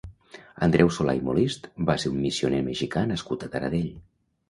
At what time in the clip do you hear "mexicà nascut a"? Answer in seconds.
2.73-3.55